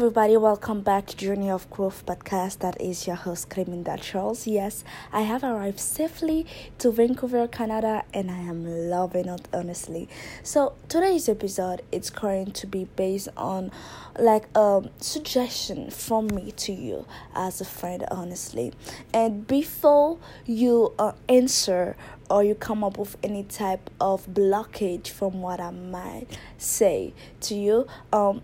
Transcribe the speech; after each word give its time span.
everybody, 0.00 0.34
welcome 0.34 0.80
back 0.80 1.04
to 1.04 1.14
Journey 1.14 1.50
of 1.50 1.68
Growth 1.68 2.06
podcast. 2.06 2.60
That 2.60 2.80
is 2.80 3.06
your 3.06 3.16
host, 3.16 3.50
Creminda 3.50 4.00
Charles. 4.00 4.46
Yes, 4.46 4.82
I 5.12 5.20
have 5.20 5.44
arrived 5.44 5.78
safely 5.78 6.46
to 6.78 6.90
Vancouver, 6.90 7.46
Canada, 7.46 8.04
and 8.14 8.30
I 8.30 8.38
am 8.38 8.64
loving 8.88 9.28
it 9.28 9.46
honestly. 9.52 10.08
So 10.42 10.72
today's 10.88 11.28
episode 11.28 11.82
it's 11.92 12.08
going 12.08 12.52
to 12.52 12.66
be 12.66 12.84
based 12.96 13.28
on 13.36 13.72
like 14.18 14.48
a 14.54 14.88
suggestion 15.00 15.90
from 15.90 16.28
me 16.28 16.52
to 16.52 16.72
you 16.72 17.04
as 17.34 17.60
a 17.60 17.66
friend, 17.66 18.02
honestly. 18.10 18.72
And 19.12 19.46
before 19.46 20.18
you 20.46 20.94
uh, 20.98 21.12
answer 21.28 21.94
or 22.30 22.42
you 22.42 22.54
come 22.54 22.82
up 22.82 22.96
with 22.96 23.18
any 23.22 23.42
type 23.42 23.90
of 24.00 24.26
blockage 24.28 25.08
from 25.08 25.42
what 25.42 25.60
I 25.60 25.72
might 25.72 26.26
say 26.56 27.12
to 27.42 27.54
you, 27.54 27.86
um 28.14 28.40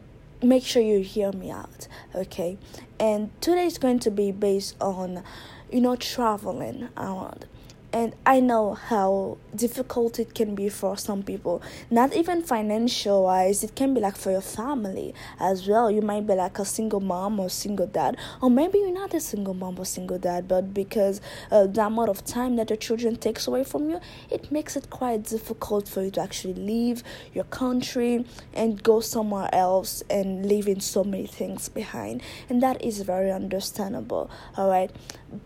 make 0.47 0.65
sure 0.65 0.83
you 0.83 1.01
hear 1.01 1.33
me 1.33 1.51
out 1.51 1.89
okay? 2.17 2.59
And 2.99 3.31
today 3.41 3.67
is 3.67 3.79
going 3.79 3.99
to 4.01 4.11
be 4.11 4.33
based 4.33 4.75
on 4.81 5.23
you 5.71 5.81
know 5.81 5.97
traveling. 5.97 6.89
Around 6.97 7.47
and 7.93 8.15
I 8.27 8.41
know 8.41 8.75
how 8.75 9.39
difficult 9.55 10.19
it 10.19 10.35
can 10.35 10.55
be 10.55 10.69
for 10.69 10.97
some 10.97 11.23
people. 11.23 11.63
Not 11.91 12.15
even 12.15 12.43
financial 12.43 13.25
wise, 13.25 13.65
it 13.65 13.75
can 13.75 13.95
be 13.95 14.01
like 14.01 14.17
for 14.17 14.31
your 14.31 14.41
family 14.41 15.15
as 15.41 15.67
well. 15.67 15.91
You 15.91 16.03
might 16.03 16.27
be 16.27 16.35
like 16.35 16.59
a 16.59 16.65
single 16.65 17.01
mom 17.01 17.41
or 17.41 17.49
single 17.49 17.87
dad, 17.87 18.17
or 18.43 18.51
maybe 18.51 18.79
you're 18.79 18.93
not 18.93 19.15
a 19.15 19.21
single 19.21 19.55
mom 19.55 19.79
or 19.79 19.85
single 19.85 20.19
dad, 20.19 20.47
but 20.49 20.75
because 20.75 21.21
uh, 21.51 21.67
the 21.67 21.87
amount 21.87 22.11
of 22.11 22.25
time 22.25 22.57
that 22.57 22.71
your 22.71 22.77
children 22.77 23.17
takes 23.17 23.47
away 23.47 23.65
from 23.65 23.89
you, 23.89 24.01
it 24.31 24.53
makes 24.53 24.77
it 24.77 24.91
quite 24.91 25.25
difficult 25.25 25.89
for 25.89 26.03
you 26.03 26.11
to 26.11 26.21
actually 26.21 26.55
leave 26.55 27.03
your 27.33 27.45
country 27.45 28.25
and 28.53 28.83
go 28.83 29.01
somewhere 29.01 29.49
else 29.53 30.03
and 30.11 30.47
leaving 30.47 30.81
so 30.81 31.03
many 31.03 31.27
things 31.27 31.69
behind, 31.69 32.23
and 32.49 32.63
that 32.63 32.83
is 32.83 33.01
very 33.03 33.33
understandable. 33.33 34.31
All 34.57 34.69
right, 34.69 34.91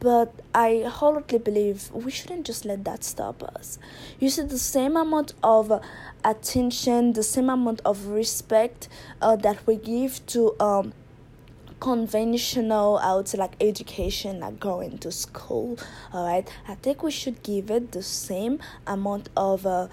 but 0.00 0.34
I 0.54 0.84
wholeheartedly 0.88 1.38
believe 1.38 1.90
we 1.92 2.10
shouldn't 2.30 2.46
just 2.46 2.64
let 2.64 2.84
that 2.84 3.02
stop 3.02 3.42
us. 3.42 3.76
You 4.20 4.30
see, 4.30 4.42
the 4.42 4.58
same 4.58 4.96
amount 4.96 5.34
of 5.42 5.72
attention, 6.24 7.12
the 7.14 7.24
same 7.24 7.50
amount 7.50 7.80
of 7.84 8.06
respect 8.06 8.88
uh, 9.20 9.34
that 9.36 9.66
we 9.66 9.74
give 9.74 10.24
to 10.26 10.54
um, 10.60 10.92
conventional 11.80 12.98
I 12.98 13.14
would 13.14 13.26
say 13.26 13.38
like 13.38 13.54
education 13.58 14.40
like 14.40 14.60
going 14.60 14.98
to 14.98 15.10
school 15.10 15.78
all 16.12 16.26
right 16.26 16.46
I 16.68 16.74
think 16.74 17.02
we 17.02 17.10
should 17.10 17.42
give 17.42 17.70
it 17.70 17.92
the 17.92 18.02
same 18.02 18.60
amount 18.86 19.30
of 19.34 19.64
uh, 19.64 19.88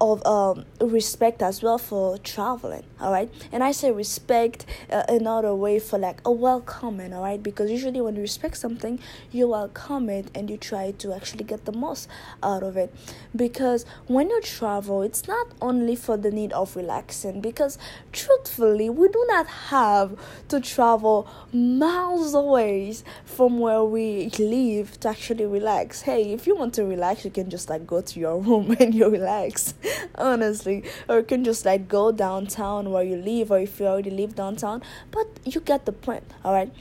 of 0.00 0.24
um, 0.26 0.64
respect 0.80 1.42
as 1.42 1.62
well 1.62 1.78
for 1.78 2.18
traveling 2.18 2.84
all 3.00 3.12
right 3.12 3.32
and 3.50 3.64
i 3.64 3.72
say 3.72 3.90
respect 3.90 4.64
uh, 4.90 5.02
another 5.08 5.54
way 5.54 5.78
for 5.78 5.98
like 5.98 6.20
a 6.24 6.30
welcoming 6.30 7.12
all 7.12 7.22
right 7.22 7.42
because 7.42 7.70
usually 7.70 8.00
when 8.00 8.14
you 8.14 8.22
respect 8.22 8.56
something 8.56 8.98
you 9.30 9.48
welcome 9.48 10.08
it 10.08 10.30
and 10.34 10.48
you 10.48 10.56
try 10.56 10.92
to 10.92 11.12
actually 11.12 11.44
get 11.44 11.64
the 11.64 11.72
most 11.72 12.08
out 12.42 12.62
of 12.62 12.76
it. 12.76 12.94
Because 13.34 13.84
when 14.06 14.30
you 14.30 14.40
travel 14.42 15.02
it's 15.02 15.26
not 15.26 15.48
only 15.60 15.96
for 15.96 16.16
the 16.16 16.30
need 16.30 16.52
of 16.52 16.76
relaxing 16.76 17.40
because 17.40 17.78
truthfully 18.12 18.88
we 18.90 19.08
do 19.08 19.24
not 19.28 19.46
have 19.46 20.18
to 20.48 20.60
travel 20.60 21.28
miles 21.52 22.34
away 22.34 22.94
from 23.24 23.58
where 23.58 23.84
we 23.84 24.30
live 24.38 24.98
to 25.00 25.08
actually 25.08 25.46
relax. 25.46 26.02
Hey 26.02 26.32
if 26.32 26.46
you 26.46 26.54
want 26.56 26.74
to 26.74 26.84
relax 26.84 27.24
you 27.24 27.30
can 27.30 27.50
just 27.50 27.68
like 27.68 27.86
go 27.86 28.00
to 28.00 28.20
your 28.20 28.38
room 28.46 28.76
and 28.78 28.94
you 28.94 29.08
relax 29.08 29.71
honestly 30.16 30.84
or 31.08 31.18
you 31.18 31.24
can 31.24 31.44
just 31.44 31.64
like 31.64 31.88
go 31.88 32.12
downtown 32.12 32.90
where 32.90 33.02
you 33.02 33.16
live 33.16 33.50
or 33.50 33.58
if 33.58 33.78
you 33.80 33.86
already 33.86 34.10
live 34.10 34.34
downtown 34.34 34.82
but 35.10 35.26
you 35.44 35.60
get 35.60 35.86
the 35.86 35.92
point 35.92 36.24
all 36.44 36.52
right 36.52 36.72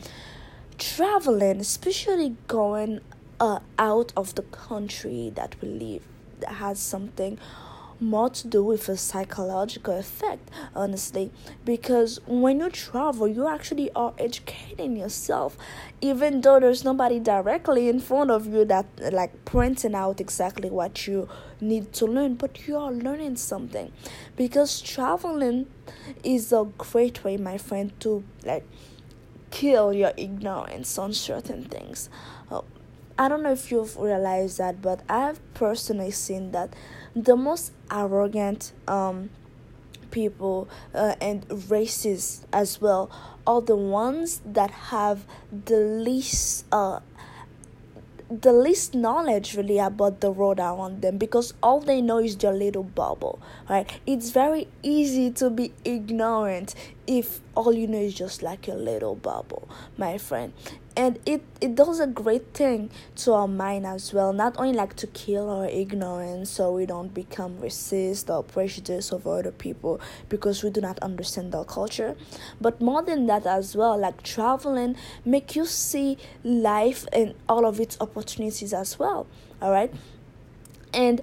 traveling 0.77 1.59
especially 1.59 2.35
going 2.47 2.99
uh, 3.39 3.59
out 3.77 4.11
of 4.15 4.35
the 4.35 4.41
country 4.43 5.31
that 5.35 5.55
we 5.61 5.67
live 5.67 6.03
that 6.39 6.53
has 6.53 6.79
something 6.79 7.37
more 8.01 8.29
to 8.29 8.47
do 8.47 8.63
with 8.63 8.89
a 8.89 8.97
psychological 8.97 9.97
effect, 9.97 10.49
honestly. 10.75 11.31
Because 11.63 12.19
when 12.25 12.59
you 12.59 12.69
travel, 12.69 13.27
you 13.27 13.47
actually 13.47 13.91
are 13.95 14.13
educating 14.17 14.97
yourself, 14.97 15.57
even 16.01 16.41
though 16.41 16.59
there's 16.59 16.83
nobody 16.83 17.19
directly 17.19 17.87
in 17.87 17.99
front 17.99 18.31
of 18.31 18.47
you 18.47 18.65
that 18.65 18.85
like 19.13 19.45
pointing 19.45 19.95
out 19.95 20.19
exactly 20.19 20.69
what 20.69 21.07
you 21.07 21.29
need 21.61 21.93
to 21.93 22.05
learn, 22.05 22.33
but 22.33 22.67
you 22.67 22.75
are 22.75 22.91
learning 22.91 23.35
something. 23.35 23.91
Because 24.35 24.81
traveling 24.81 25.67
is 26.23 26.51
a 26.51 26.67
great 26.77 27.23
way, 27.23 27.37
my 27.37 27.57
friend, 27.57 27.93
to 28.01 28.23
like 28.43 28.67
kill 29.51 29.93
your 29.93 30.13
ignorance 30.17 30.97
on 30.97 31.13
certain 31.13 31.65
things. 31.65 32.09
Uh, 32.49 32.61
I 33.21 33.27
don't 33.27 33.43
know 33.43 33.51
if 33.51 33.69
you've 33.71 33.95
realized 33.97 34.57
that, 34.57 34.81
but 34.81 35.01
I've 35.07 35.39
personally 35.53 36.09
seen 36.09 36.53
that 36.53 36.73
the 37.15 37.35
most 37.35 37.71
arrogant 37.91 38.71
um, 38.87 39.29
people 40.09 40.67
uh, 40.95 41.13
and 41.21 41.45
races 41.69 42.47
as 42.51 42.81
well 42.81 43.11
are 43.45 43.61
the 43.61 43.75
ones 43.75 44.41
that 44.43 44.71
have 44.71 45.25
the 45.51 45.77
least 45.77 46.65
uh, 46.71 47.01
the 48.31 48.53
least 48.53 48.95
knowledge 48.95 49.55
really 49.55 49.77
about 49.77 50.21
the 50.21 50.31
world 50.31 50.57
around 50.57 51.03
them 51.03 51.19
because 51.19 51.53
all 51.61 51.79
they 51.79 52.01
know 52.01 52.17
is 52.17 52.37
their 52.37 52.53
little 52.53 52.83
bubble 52.83 53.39
right? 53.69 53.99
It's 54.07 54.31
very 54.31 54.67
easy 54.81 55.29
to 55.31 55.49
be 55.51 55.73
ignorant 55.83 56.73
if 57.05 57.41
all 57.55 57.73
you 57.73 57.87
know 57.87 57.99
is 57.99 58.15
just 58.15 58.41
like 58.41 58.67
your 58.67 58.77
little 58.77 59.15
bubble 59.15 59.67
my 59.97 60.17
friend 60.17 60.53
and 60.95 61.19
it 61.25 61.41
it 61.61 61.75
does 61.75 61.99
a 61.99 62.07
great 62.07 62.53
thing 62.53 62.89
to 63.15 63.33
our 63.33 63.47
mind 63.47 63.85
as 63.85 64.13
well. 64.13 64.33
Not 64.33 64.57
only 64.57 64.73
like 64.73 64.95
to 64.97 65.07
kill 65.07 65.49
our 65.49 65.67
ignorance 65.67 66.49
so 66.49 66.71
we 66.71 66.85
don't 66.85 67.13
become 67.13 67.57
racist 67.59 68.29
or 68.29 68.43
prejudiced 68.43 69.13
over 69.13 69.39
other 69.39 69.51
people 69.51 70.01
because 70.29 70.63
we 70.63 70.69
do 70.69 70.81
not 70.81 70.99
understand 70.99 71.51
their 71.51 71.63
culture 71.63 72.15
but 72.59 72.81
more 72.81 73.01
than 73.01 73.27
that 73.27 73.45
as 73.45 73.75
well 73.75 73.97
like 73.97 74.21
traveling 74.23 74.95
make 75.23 75.55
you 75.55 75.65
see 75.65 76.17
life 76.43 77.05
and 77.13 77.33
all 77.47 77.65
of 77.65 77.79
its 77.79 77.97
opportunities 78.01 78.73
as 78.73 78.99
well. 78.99 79.27
All 79.61 79.71
right? 79.71 79.93
And 80.93 81.21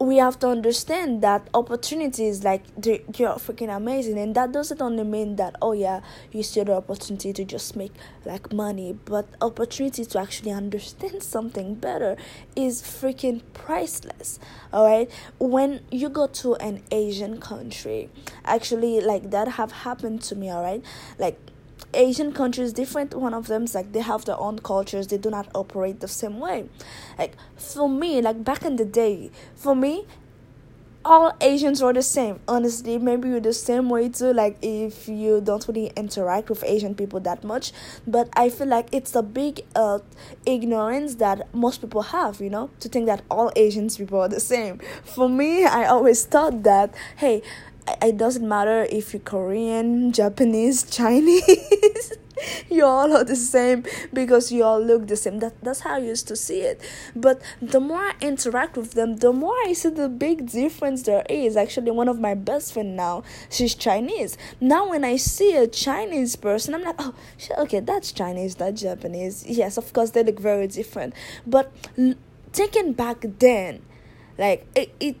we 0.00 0.16
have 0.18 0.38
to 0.40 0.48
understand 0.48 1.22
that 1.22 1.48
opportunities 1.54 2.44
like 2.44 2.62
they're 2.76 2.98
freaking 2.98 3.74
amazing. 3.74 4.18
And 4.18 4.34
that 4.34 4.52
doesn't 4.52 4.80
only 4.80 5.04
mean 5.04 5.36
that 5.36 5.56
oh 5.60 5.72
yeah 5.72 6.00
you 6.32 6.42
see 6.42 6.62
the 6.62 6.74
opportunity 6.74 7.32
to 7.32 7.44
just 7.44 7.76
make 7.76 7.92
like 8.24 8.52
money. 8.52 8.96
But 9.04 9.26
opportunity 9.40 10.04
to 10.04 10.18
actually 10.20 10.52
understand 10.52 11.22
something 11.34 11.74
better 11.74 12.16
is 12.54 12.82
freaking 12.82 13.42
priceless 13.54 14.38
all 14.72 14.84
right 14.84 15.10
when 15.38 15.80
you 15.90 16.08
go 16.08 16.26
to 16.26 16.54
an 16.56 16.82
asian 16.90 17.40
country 17.40 18.08
actually 18.44 19.00
like 19.00 19.30
that 19.30 19.48
have 19.48 19.72
happened 19.72 20.20
to 20.20 20.34
me 20.34 20.50
all 20.50 20.62
right 20.62 20.84
like 21.18 21.38
Asian 21.94 22.32
countries 22.32 22.72
different. 22.72 23.14
One 23.14 23.34
of 23.34 23.46
them 23.46 23.66
like 23.74 23.92
they 23.92 24.00
have 24.00 24.24
their 24.24 24.38
own 24.38 24.58
cultures. 24.58 25.06
They 25.08 25.18
do 25.18 25.30
not 25.30 25.48
operate 25.54 26.00
the 26.00 26.08
same 26.08 26.38
way. 26.38 26.68
Like 27.18 27.34
for 27.56 27.88
me, 27.88 28.20
like 28.20 28.44
back 28.44 28.64
in 28.64 28.76
the 28.76 28.84
day, 28.84 29.30
for 29.54 29.74
me, 29.74 30.06
all 31.04 31.34
Asians 31.40 31.80
are 31.80 31.92
the 31.92 32.02
same. 32.02 32.38
Honestly, 32.46 32.98
maybe 32.98 33.28
you're 33.28 33.40
the 33.40 33.52
same 33.52 33.88
way 33.88 34.08
too. 34.08 34.32
Like 34.32 34.58
if 34.60 35.08
you 35.08 35.40
don't 35.40 35.66
really 35.66 35.90
interact 35.96 36.50
with 36.50 36.62
Asian 36.64 36.94
people 36.94 37.20
that 37.20 37.44
much, 37.44 37.72
but 38.06 38.28
I 38.34 38.50
feel 38.50 38.66
like 38.66 38.88
it's 38.92 39.14
a 39.14 39.22
big 39.22 39.62
uh 39.74 40.00
ignorance 40.44 41.14
that 41.16 41.52
most 41.54 41.80
people 41.80 42.02
have. 42.02 42.40
You 42.40 42.50
know, 42.50 42.70
to 42.80 42.88
think 42.88 43.06
that 43.06 43.22
all 43.30 43.50
Asians 43.56 43.96
people 43.96 44.20
are 44.20 44.28
the 44.28 44.40
same. 44.40 44.80
For 45.04 45.28
me, 45.28 45.64
I 45.64 45.86
always 45.86 46.24
thought 46.24 46.62
that 46.64 46.94
hey 47.16 47.42
it 48.02 48.16
doesn't 48.16 48.46
matter 48.46 48.86
if 48.90 49.12
you're 49.12 49.20
Korean, 49.20 50.12
Japanese, 50.12 50.82
Chinese. 50.90 52.12
you 52.70 52.84
all 52.84 53.16
are 53.16 53.24
the 53.24 53.36
same 53.36 53.84
because 54.12 54.52
you 54.52 54.64
all 54.64 54.80
look 54.80 55.06
the 55.06 55.16
same. 55.16 55.38
That 55.38 55.54
that's 55.62 55.80
how 55.80 55.94
I 55.94 55.98
used 55.98 56.28
to 56.28 56.36
see 56.36 56.60
it. 56.60 56.80
But 57.14 57.40
the 57.60 57.80
more 57.80 57.98
I 57.98 58.14
interact 58.20 58.76
with 58.76 58.92
them, 58.92 59.16
the 59.16 59.32
more 59.32 59.54
I 59.66 59.72
see 59.72 59.90
the 59.90 60.08
big 60.08 60.50
difference 60.50 61.02
there 61.02 61.24
is. 61.28 61.56
Actually, 61.56 61.90
one 61.90 62.08
of 62.08 62.20
my 62.20 62.34
best 62.34 62.72
friend 62.72 62.96
now, 62.96 63.22
she's 63.50 63.74
Chinese. 63.74 64.36
Now 64.60 64.88
when 64.90 65.04
I 65.04 65.16
see 65.16 65.56
a 65.56 65.66
Chinese 65.66 66.36
person, 66.36 66.74
I'm 66.74 66.82
like, 66.82 66.96
oh, 66.98 67.14
okay, 67.58 67.80
that's 67.80 68.12
Chinese, 68.12 68.54
that's 68.56 68.82
Japanese. 68.82 69.44
Yes, 69.46 69.76
of 69.76 69.92
course 69.92 70.10
they 70.10 70.22
look 70.22 70.40
very 70.40 70.66
different. 70.66 71.14
But 71.46 71.72
taken 72.52 72.92
back 72.92 73.24
then, 73.38 73.82
like 74.36 74.66
it, 74.74 74.94
it 75.00 75.16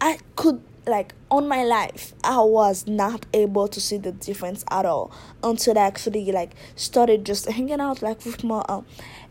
I 0.00 0.18
could 0.34 0.62
like 0.86 1.14
on 1.30 1.48
my 1.48 1.64
life 1.64 2.14
i 2.22 2.38
was 2.38 2.86
not 2.86 3.26
able 3.34 3.66
to 3.66 3.80
see 3.80 3.96
the 3.96 4.12
difference 4.12 4.64
at 4.70 4.86
all 4.86 5.10
until 5.42 5.76
i 5.78 5.82
actually 5.82 6.30
like 6.30 6.52
started 6.76 7.26
just 7.26 7.46
hanging 7.46 7.80
out 7.80 8.02
like 8.02 8.24
with 8.24 8.44
more 8.44 8.68
um, 8.70 8.84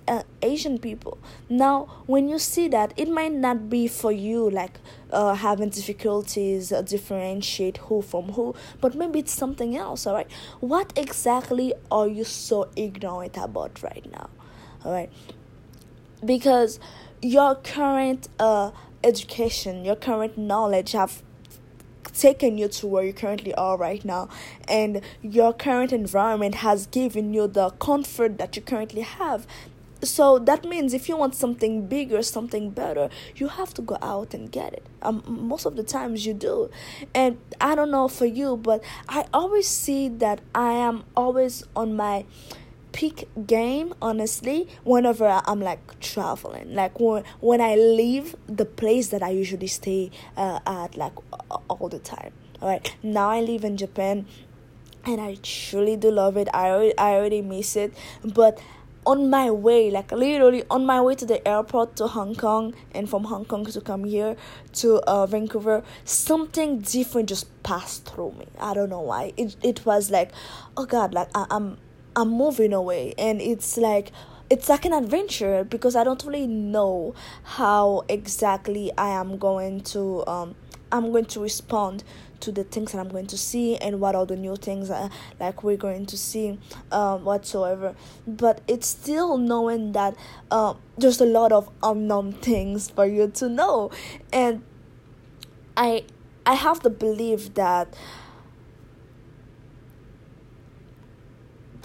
uh, 0.07 0.23
Asian 0.41 0.77
people. 0.77 1.17
Now, 1.49 1.87
when 2.05 2.29
you 2.29 2.39
see 2.39 2.67
that, 2.69 2.93
it 2.97 3.09
might 3.09 3.33
not 3.33 3.69
be 3.69 3.87
for 3.87 4.11
you 4.11 4.49
like 4.49 4.79
uh, 5.11 5.33
having 5.33 5.69
difficulties 5.69 6.71
uh, 6.71 6.81
differentiate 6.81 7.77
who 7.77 8.01
from 8.01 8.33
who, 8.33 8.55
but 8.81 8.95
maybe 8.95 9.19
it's 9.19 9.31
something 9.31 9.75
else. 9.75 10.05
All 10.05 10.13
right, 10.13 10.31
what 10.59 10.93
exactly 10.95 11.73
are 11.91 12.07
you 12.07 12.23
so 12.23 12.69
ignorant 12.75 13.37
about 13.37 13.81
right 13.81 14.05
now? 14.11 14.29
All 14.83 14.91
right, 14.91 15.11
because 16.23 16.79
your 17.21 17.55
current 17.55 18.27
uh 18.39 18.71
education, 19.03 19.85
your 19.85 19.95
current 19.95 20.37
knowledge 20.37 20.91
have 20.93 21.21
taken 22.13 22.57
you 22.57 22.67
to 22.69 22.87
where 22.87 23.03
you 23.03 23.13
currently 23.13 23.53
are 23.55 23.77
right 23.77 24.03
now. 24.03 24.29
And 24.67 25.01
your 25.21 25.53
current 25.53 25.91
environment 25.91 26.55
has 26.55 26.87
given 26.87 27.33
you 27.33 27.47
the 27.47 27.69
comfort 27.71 28.37
that 28.37 28.55
you 28.55 28.61
currently 28.61 29.01
have. 29.01 29.47
So 30.01 30.37
that 30.39 30.65
means 30.65 30.93
if 30.93 31.09
you 31.09 31.17
want 31.17 31.33
something 31.35 31.87
bigger 31.87 32.21
something 32.21 32.69
better 32.69 33.09
you 33.35 33.47
have 33.47 33.73
to 33.75 33.81
go 33.81 33.97
out 34.01 34.33
and 34.33 34.51
get 34.51 34.73
it. 34.73 34.85
Um, 35.01 35.23
most 35.25 35.65
of 35.65 35.75
the 35.77 35.83
times 35.83 36.25
you 36.25 36.33
do. 36.33 36.69
And 37.13 37.37
i 37.61 37.73
don't 37.73 37.89
know 37.91 38.07
for 38.07 38.25
you 38.25 38.57
but 38.57 38.83
i 39.07 39.25
always 39.33 39.67
see 39.67 40.09
that 40.09 40.41
i 40.53 40.73
am 40.73 41.03
always 41.15 41.63
on 41.75 41.95
my 41.95 42.25
peak 42.95 43.27
game 43.45 43.93
honestly 44.01 44.69
whenever 44.85 45.41
i'm 45.47 45.59
like 45.59 45.99
traveling 45.99 46.73
like 46.73 46.97
when 46.97 47.25
when 47.41 47.59
i 47.59 47.75
leave 47.75 48.37
the 48.47 48.63
place 48.63 49.09
that 49.09 49.21
i 49.21 49.29
usually 49.29 49.67
stay 49.67 50.09
uh, 50.37 50.61
at 50.65 50.95
like 50.95 51.11
all 51.69 51.89
the 51.89 51.99
time 51.99 52.31
all 52.61 52.69
right 52.69 52.95
now 53.03 53.29
i 53.29 53.41
live 53.41 53.65
in 53.65 53.75
japan 53.75 54.25
and 55.03 55.19
i 55.19 55.35
truly 55.43 55.97
do 55.97 56.09
love 56.09 56.37
it 56.37 56.47
i 56.53 56.69
already, 56.69 56.97
I 56.97 57.15
already 57.15 57.41
miss 57.41 57.75
it 57.75 57.93
but 58.23 58.61
on 59.05 59.29
my 59.29 59.51
way, 59.51 59.91
like 59.91 60.11
literally 60.11 60.63
on 60.69 60.83
my 60.85 60.99
way 60.99 61.13
to 61.15 61.25
the 61.25 61.47
airport 61.47 61.95
to 61.97 62.07
Hong 62.07 62.33
Kong 62.33 62.73
and 62.91 63.07
from 63.07 63.25
Hong 63.25 63.45
Kong 63.45 63.63
to 63.65 63.81
come 63.81 64.03
here 64.03 64.35
to 64.73 64.99
uh, 65.01 65.27
Vancouver, 65.27 65.83
something 66.05 66.79
different 66.79 67.29
just 67.29 67.45
passed 67.61 68.05
through 68.05 68.31
me. 68.31 68.47
I 68.59 68.73
don't 68.73 68.89
know 68.89 69.01
why. 69.01 69.33
It 69.37 69.55
it 69.61 69.85
was 69.85 70.09
like, 70.09 70.31
oh 70.75 70.85
God, 70.85 71.13
like 71.13 71.29
I, 71.35 71.45
I'm 71.51 71.77
I'm 72.15 72.29
moving 72.29 72.73
away, 72.73 73.13
and 73.17 73.41
it's 73.41 73.77
like 73.77 74.11
it's 74.49 74.69
like 74.69 74.85
an 74.85 74.93
adventure 74.93 75.63
because 75.63 75.95
I 75.95 76.03
don't 76.03 76.23
really 76.23 76.47
know 76.47 77.15
how 77.43 78.03
exactly 78.07 78.91
I 78.97 79.09
am 79.09 79.37
going 79.37 79.81
to 79.81 80.25
um 80.27 80.55
I'm 80.91 81.11
going 81.11 81.25
to 81.25 81.39
respond 81.41 82.03
to 82.41 82.51
the 82.51 82.63
things 82.63 82.91
that 82.91 82.99
I'm 82.99 83.09
going 83.09 83.27
to 83.27 83.37
see 83.37 83.75
and 83.77 83.99
what 83.99 84.13
are 84.13 84.25
the 84.25 84.35
new 84.35 84.55
things 84.55 84.89
like 85.39 85.63
we're 85.63 85.77
going 85.77 86.05
to 86.05 86.17
see 86.17 86.59
um 86.91 87.25
whatsoever. 87.25 87.95
But 88.27 88.61
it's 88.67 88.87
still 88.87 89.37
knowing 89.37 89.93
that 89.93 90.15
uh, 90.51 90.75
there's 90.97 91.19
a 91.19 91.25
lot 91.25 91.51
of 91.51 91.69
unknown 91.81 92.33
things 92.33 92.89
for 92.89 93.05
you 93.05 93.27
to 93.35 93.49
know. 93.49 93.91
And 94.31 94.63
I 95.75 96.03
I 96.45 96.53
have 96.53 96.81
the 96.81 96.91
belief 96.91 97.55
that 97.55 97.95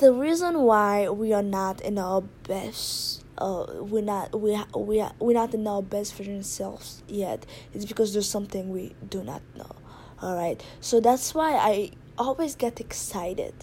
the 0.01 0.15
reason 0.15 0.63
why 0.63 1.11
we 1.11 1.35
are 1.35 1.43
not 1.43 1.83
in 1.83 1.99
our 1.99 2.23
best 2.49 3.23
uh, 3.37 3.67
we're 3.81 4.03
not 4.03 4.39
we 4.39 4.59
we 4.75 4.99
are, 5.01 5.13
we're 5.19 5.35
not 5.35 5.53
in 5.53 5.67
our 5.67 5.83
best 5.83 6.15
version 6.15 6.43
selves 6.43 7.03
yet 7.07 7.45
is 7.75 7.85
because 7.85 8.15
there's 8.15 8.29
something 8.29 8.71
we 8.71 8.95
do 9.09 9.23
not 9.23 9.43
know. 9.57 9.77
All 10.23 10.37
right 10.37 10.63
so 10.81 11.01
that's 11.01 11.35
why 11.35 11.55
i 11.55 11.91
always 12.19 12.55
get 12.55 12.81
excited 12.81 13.55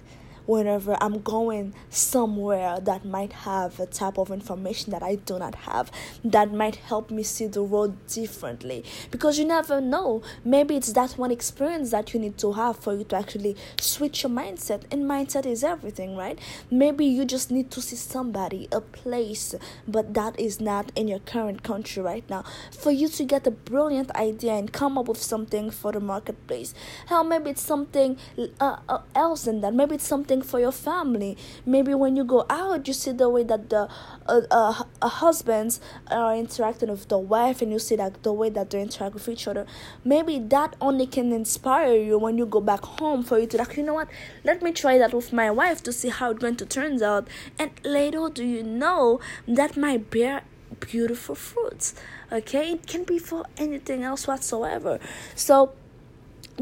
whenever 0.47 0.97
I'm 0.99 1.21
going 1.21 1.75
somewhere 1.89 2.79
that 2.79 3.05
might 3.05 3.33
have 3.33 3.79
a 3.79 3.85
type 3.85 4.17
of 4.17 4.31
information 4.31 4.91
that 4.91 5.03
I 5.03 5.15
do 5.15 5.37
not 5.37 5.53
have, 5.55 5.91
that 6.23 6.51
might 6.51 6.77
help 6.77 7.11
me 7.11 7.21
see 7.21 7.45
the 7.47 7.61
world 7.61 7.95
differently. 8.07 8.83
Because 9.11 9.37
you 9.37 9.45
never 9.45 9.79
know. 9.79 10.23
Maybe 10.43 10.75
it's 10.75 10.93
that 10.93 11.11
one 11.11 11.31
experience 11.31 11.91
that 11.91 12.13
you 12.13 12.19
need 12.19 12.37
to 12.39 12.53
have 12.53 12.79
for 12.79 12.95
you 12.95 13.03
to 13.05 13.15
actually 13.15 13.55
switch 13.79 14.23
your 14.23 14.31
mindset. 14.31 14.83
And 14.91 15.03
mindset 15.03 15.45
is 15.45 15.63
everything, 15.63 16.15
right? 16.15 16.39
Maybe 16.71 17.05
you 17.05 17.25
just 17.25 17.51
need 17.51 17.69
to 17.71 17.81
see 17.81 17.97
somebody, 17.97 18.67
a 18.71 18.81
place, 18.81 19.53
but 19.87 20.13
that 20.13 20.39
is 20.39 20.61
not 20.61 20.91
in 20.95 21.07
your 21.07 21.19
current 21.19 21.63
country 21.63 22.01
right 22.01 22.27
now. 22.29 22.43
For 22.71 22.91
you 22.91 23.09
to 23.09 23.23
get 23.25 23.45
a 23.45 23.51
brilliant 23.51 24.11
idea 24.11 24.53
and 24.53 24.71
come 24.71 24.97
up 24.97 25.07
with 25.07 25.21
something 25.21 25.69
for 25.71 25.91
the 25.91 25.99
marketplace. 25.99 26.73
Hell, 27.07 27.23
maybe 27.23 27.49
it's 27.49 27.61
something 27.61 28.17
uh, 28.59 28.77
uh, 28.87 28.99
else 29.13 29.43
than 29.43 29.61
that. 29.61 29.73
Maybe 29.73 29.95
it's 29.95 30.07
something 30.07 30.36
for 30.41 30.59
your 30.59 30.71
family. 30.71 31.37
Maybe 31.65 31.93
when 31.93 32.15
you 32.15 32.23
go 32.23 32.45
out, 32.49 32.87
you 32.87 32.93
see 32.93 33.11
the 33.11 33.29
way 33.29 33.43
that 33.43 33.69
the 33.69 33.87
uh, 34.27 34.41
uh, 34.51 34.83
uh, 35.01 35.07
husbands 35.07 35.79
are 36.09 36.35
interacting 36.35 36.89
with 36.89 37.07
the 37.07 37.17
wife, 37.17 37.61
and 37.61 37.71
you 37.71 37.79
see 37.79 37.95
that 37.95 38.23
the 38.23 38.33
way 38.33 38.49
that 38.49 38.69
they 38.69 38.81
interact 38.81 39.13
with 39.13 39.29
each 39.29 39.47
other. 39.47 39.65
Maybe 40.03 40.39
that 40.39 40.75
only 40.81 41.07
can 41.07 41.31
inspire 41.31 41.95
you 41.95 42.17
when 42.17 42.37
you 42.37 42.45
go 42.45 42.61
back 42.61 42.83
home 42.83 43.23
for 43.23 43.39
you 43.39 43.47
to 43.47 43.57
like, 43.57 43.77
you 43.77 43.83
know 43.83 43.93
what? 43.93 44.09
Let 44.43 44.61
me 44.61 44.71
try 44.71 44.97
that 44.97 45.13
with 45.13 45.31
my 45.31 45.51
wife 45.51 45.83
to 45.83 45.93
see 45.93 46.09
how 46.09 46.31
it's 46.31 46.39
going 46.39 46.57
to 46.57 46.65
turn 46.65 47.01
out. 47.03 47.27
And 47.59 47.71
later, 47.83 48.29
do 48.29 48.43
you 48.43 48.63
know 48.63 49.19
that 49.47 49.77
might 49.77 50.09
bear 50.09 50.43
beautiful 50.79 51.35
fruits? 51.35 51.93
Okay, 52.31 52.71
it 52.71 52.87
can 52.87 53.03
be 53.03 53.19
for 53.19 53.45
anything 53.57 54.03
else 54.03 54.27
whatsoever. 54.27 54.99
So 55.35 55.73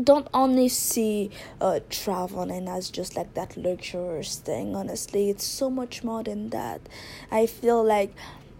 don't 0.01 0.27
only 0.33 0.67
see 0.67 1.31
uh, 1.61 1.79
traveling 1.89 2.67
as 2.67 2.89
just 2.89 3.15
like 3.15 3.33
that 3.33 3.55
luxurious 3.55 4.37
thing 4.37 4.75
honestly. 4.75 5.29
It's 5.29 5.45
so 5.45 5.69
much 5.69 6.03
more 6.03 6.23
than 6.23 6.49
that. 6.49 6.81
I 7.31 7.45
feel 7.45 7.83
like 7.83 8.13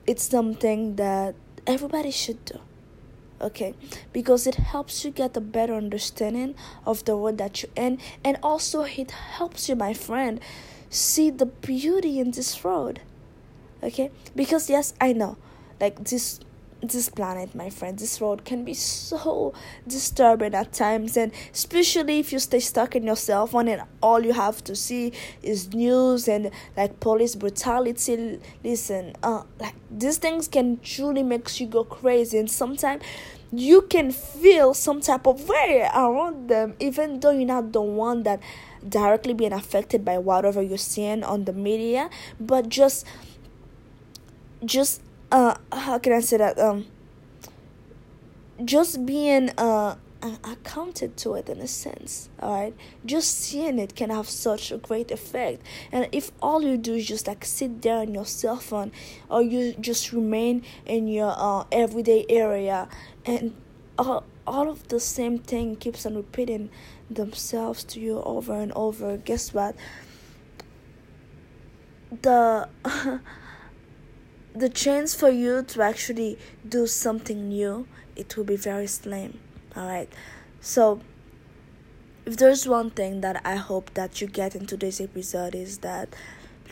it's 0.08 0.24
something 0.24 0.96
that 0.96 1.36
everybody 1.68 2.12
should 2.12 2.44
do 2.46 2.60
okay? 3.42 3.74
Because 4.14 4.48
it 4.48 4.56
helps 4.56 5.04
you 5.04 5.12
get 5.12 5.36
a 5.36 5.42
better 5.42 5.74
understanding 5.74 6.56
of 6.86 7.06
the 7.06 7.18
world 7.18 7.38
that 7.38 7.62
you're 7.62 7.72
in 7.76 8.00
and 8.24 8.38
also 8.42 8.84
it 8.84 9.12
helps 9.12 9.68
you 9.70 9.76
my 9.76 9.94
friend 9.94 10.40
see 10.90 11.30
the 11.30 11.46
beauty 11.46 12.20
in 12.20 12.32
this 12.32 12.64
road 12.64 13.02
okay? 13.84 14.12
Because 14.36 14.70
yes 14.70 14.94
i 15.02 15.12
know 15.14 15.38
like 15.80 16.04
this 16.06 16.40
this 16.88 17.10
planet, 17.10 17.54
my 17.56 17.70
friend, 17.70 17.98
this 17.98 18.20
road 18.22 18.46
can 18.46 18.64
be 18.64 18.74
so 18.74 19.54
disturbing 19.88 20.54
at 20.54 20.74
times, 20.74 21.18
and 21.18 21.32
especially 21.54 22.20
if 22.20 22.32
you 22.32 22.40
stay 22.40 22.60
stuck 22.60 22.96
in 22.96 23.04
your 23.04 23.16
cell 23.16 23.48
phone 23.48 23.68
and 23.68 23.84
all 24.02 24.24
you 24.24 24.34
have 24.34 24.64
to 24.66 24.76
see 24.76 25.12
is 25.44 25.74
news 25.74 26.28
and 26.28 26.52
like 26.78 27.00
police 27.00 27.36
brutality. 27.36 28.40
Listen, 28.64 29.14
uh, 29.24 29.44
like 29.60 29.76
these 29.90 30.18
things 30.18 30.48
can 30.48 30.80
truly 30.82 31.24
make 31.24 31.60
you 31.60 31.68
go 31.68 31.84
crazy, 31.84 32.38
and 32.38 32.50
sometimes 32.50 33.04
you 33.52 33.84
can 33.84 34.12
feel 34.12 34.74
some 34.74 35.00
type 35.00 35.26
of 35.28 35.48
way 35.48 35.88
around 35.96 36.50
them, 36.50 36.76
even 36.80 37.20
though 37.20 37.32
you're 37.32 37.46
not 37.46 37.72
the 37.72 37.82
one 37.82 38.24
that 38.24 38.40
directly 38.88 39.34
being 39.34 39.54
affected 39.54 40.04
by 40.04 40.18
whatever 40.18 40.62
you're 40.62 40.78
seeing 40.78 41.24
on 41.24 41.46
the 41.46 41.54
media, 41.54 42.10
but 42.40 42.70
just 42.70 43.06
just 44.64 45.02
uh 45.32 45.56
how 45.72 46.00
can 46.00 46.14
I 46.14 46.20
say 46.22 46.38
that? 46.38 46.60
Um 46.60 46.86
just 48.64 49.06
being 49.06 49.50
uh 49.58 49.96
accounted 50.44 51.16
to 51.18 51.36
it 51.36 51.50
in 51.50 51.60
a 51.60 51.68
sense 51.68 52.30
all 52.40 52.60
right 52.60 52.74
just 53.06 53.38
seeing 53.38 53.78
it 53.78 53.96
can 53.96 54.10
have 54.10 54.28
such 54.28 54.72
a 54.72 54.78
great 54.78 55.12
effect. 55.12 55.62
And 55.92 56.08
if 56.12 56.32
all 56.42 56.64
you 56.64 56.78
do 56.78 56.96
is 56.96 57.08
just 57.08 57.28
like 57.28 57.46
sit 57.46 57.82
there 57.82 57.98
on 57.98 58.14
your 58.14 58.26
cell 58.26 58.58
phone 58.58 58.92
or 59.30 59.42
you 59.42 59.74
just 59.74 60.12
remain 60.12 60.64
in 60.86 61.08
your 61.08 61.34
uh, 61.38 61.66
everyday 61.72 62.26
area 62.30 62.88
and 63.26 63.56
all, 64.00 64.24
all 64.48 64.70
of 64.70 64.88
the 64.88 65.00
same 65.00 65.38
thing 65.40 65.76
keeps 65.76 66.06
on 66.06 66.16
repeating 66.16 66.70
themselves 67.10 67.84
to 67.84 68.00
you 68.00 68.22
over 68.24 68.54
and 68.54 68.72
over 68.74 69.18
guess 69.18 69.54
what? 69.54 69.76
The 72.22 72.68
the 74.56 74.70
chance 74.70 75.14
for 75.14 75.30
you 75.30 75.62
to 75.64 75.82
actually 75.82 76.38
do 76.68 76.88
something 76.88 77.50
new 77.50 77.86
it 78.16 78.38
will 78.38 78.46
be 78.46 78.56
very 78.56 78.88
slim 78.88 79.40
all 79.76 79.88
right 79.88 80.12
so 80.62 81.02
if 82.26 82.38
there's 82.38 82.68
one 82.68 82.90
thing 82.90 83.22
that 83.22 83.42
i 83.46 83.56
hope 83.56 83.94
that 83.94 84.22
you 84.22 84.28
get 84.28 84.56
in 84.56 84.66
today's 84.66 85.02
episode 85.02 85.54
is 85.54 85.80
that 85.80 86.16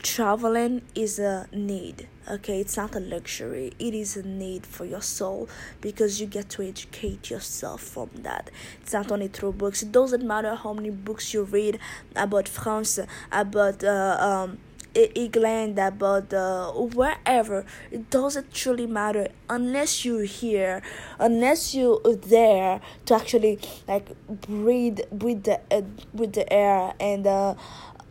traveling 0.02 0.82
is 0.94 1.18
a 1.18 1.48
need 1.52 2.08
okay? 2.30 2.60
It's 2.60 2.76
not 2.76 2.94
a 2.94 3.00
luxury 3.00 3.72
it 3.78 3.94
is 3.94 4.16
a 4.16 4.22
need 4.22 4.66
for 4.66 4.84
your 4.84 5.00
soul 5.00 5.48
because 5.80 6.20
you 6.20 6.26
get 6.26 6.48
to 6.50 6.62
educate 6.62 7.30
yourself 7.30 7.80
from 7.80 8.10
that. 8.16 8.50
It's 8.82 8.92
not 8.92 9.10
only 9.10 9.28
through 9.28 9.52
books 9.52 9.82
it 9.82 9.92
doesn't 9.92 10.26
matter 10.26 10.54
how 10.54 10.72
many 10.74 10.90
books 10.90 11.32
you 11.32 11.44
read 11.44 11.78
about 12.16 12.48
france 12.48 12.98
about 13.32 13.82
uh, 13.84 14.16
um 14.20 14.58
England, 14.94 15.78
about 15.78 16.30
the 16.30 16.70
wherever. 16.94 17.64
It 17.90 18.10
doesn't 18.10 18.52
truly 18.52 18.86
matter 18.86 19.28
unless 19.48 20.04
you're 20.04 20.24
here, 20.24 20.82
unless 21.18 21.74
you're 21.74 22.00
there 22.02 22.80
to 23.06 23.14
actually 23.14 23.58
like 23.88 24.10
breathe, 24.28 25.00
breathe 25.12 25.44
the 25.44 25.60
uh, 25.70 25.82
with 26.12 26.32
the 26.32 26.50
air 26.52 26.94
and 27.00 27.26
uh, 27.26 27.54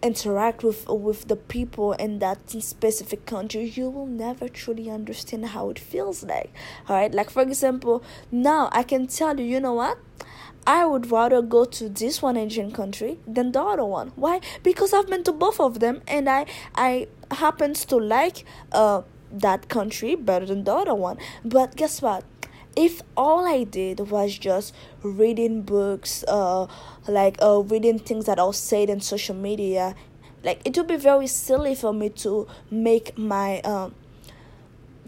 interact 0.04 0.64
with 0.64 0.88
with 0.90 1.30
the 1.30 1.36
people 1.38 1.94
in 1.94 2.20
that 2.20 2.50
specific 2.50 3.26
country 3.26 3.64
you 3.64 3.90
will 3.90 4.06
never 4.06 4.50
truly 4.50 4.90
understand 4.90 5.46
how 5.46 5.70
it 5.70 5.80
feels 5.80 6.24
like 6.24 6.52
all 6.90 6.98
right 6.98 7.14
like 7.14 7.30
for 7.30 7.42
example 7.42 8.04
now 8.30 8.68
i 8.74 8.84
can 8.84 9.08
tell 9.08 9.40
you 9.40 9.46
you 9.46 9.62
know 9.62 9.74
what 9.74 9.98
I 10.66 10.86
would 10.86 11.12
rather 11.12 11.42
go 11.42 11.66
to 11.66 11.90
this 11.90 12.22
one 12.22 12.38
Asian 12.38 12.72
country 12.72 13.20
than 13.28 13.52
the 13.52 13.62
other 13.62 13.86
one. 13.86 14.12
Why? 14.16 14.40
Because 14.64 14.94
I've 14.94 15.08
been 15.08 15.24
to 15.24 15.32
both 15.32 15.60
of 15.60 15.80
them 15.80 16.02
and 16.08 16.30
I 16.30 16.46
I 16.76 17.08
happens 17.32 17.86
to 17.86 17.98
like 17.98 18.46
uh 18.72 19.02
that 19.32 19.68
country 19.68 20.16
better 20.16 20.46
than 20.46 20.64
the 20.64 20.74
other 20.74 20.96
one. 20.96 21.18
But 21.44 21.76
guess 21.76 22.02
what? 22.02 22.24
if 22.76 23.02
all 23.16 23.46
I 23.46 23.64
did 23.64 24.00
was 24.00 24.38
just 24.38 24.74
reading 25.04 25.62
books, 25.62 26.24
uh, 26.28 26.68
like 27.08 27.38
uh, 27.42 27.60
reading 27.60 28.00
things 28.00 28.26
that 28.26 28.40
are 28.40 28.54
said 28.54 28.90
in 28.90 29.02
social 29.02 29.36
media, 29.36 29.96
like 30.44 30.62
it 30.66 30.76
would 30.78 30.88
be 30.88 30.98
very 30.98 31.28
silly 31.28 31.76
for 31.76 31.94
me 31.94 32.10
to 32.10 32.48
make 32.72 33.18
my 33.18 33.62
um, 33.62 33.94